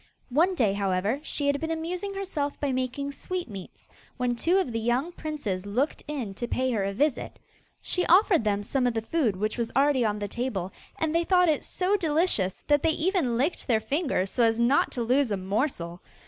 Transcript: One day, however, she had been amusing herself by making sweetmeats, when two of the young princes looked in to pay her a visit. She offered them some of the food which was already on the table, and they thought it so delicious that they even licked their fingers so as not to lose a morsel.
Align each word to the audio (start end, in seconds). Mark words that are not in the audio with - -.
One 0.29 0.55
day, 0.55 0.73
however, 0.73 1.19
she 1.21 1.45
had 1.45 1.61
been 1.61 1.69
amusing 1.69 2.15
herself 2.15 2.59
by 2.59 2.71
making 2.71 3.11
sweetmeats, 3.11 3.87
when 4.17 4.35
two 4.35 4.57
of 4.57 4.71
the 4.71 4.79
young 4.79 5.11
princes 5.11 5.67
looked 5.67 6.03
in 6.07 6.33
to 6.33 6.47
pay 6.47 6.71
her 6.71 6.83
a 6.83 6.91
visit. 6.91 7.37
She 7.83 8.07
offered 8.07 8.43
them 8.43 8.63
some 8.63 8.87
of 8.87 8.95
the 8.95 9.03
food 9.03 9.35
which 9.35 9.59
was 9.59 9.71
already 9.75 10.03
on 10.03 10.17
the 10.17 10.27
table, 10.27 10.73
and 10.97 11.13
they 11.13 11.23
thought 11.23 11.49
it 11.49 11.63
so 11.63 11.95
delicious 11.97 12.63
that 12.65 12.81
they 12.81 12.89
even 12.97 13.37
licked 13.37 13.67
their 13.67 13.79
fingers 13.79 14.31
so 14.31 14.41
as 14.41 14.59
not 14.59 14.91
to 14.93 15.03
lose 15.03 15.29
a 15.29 15.37
morsel. 15.37 16.01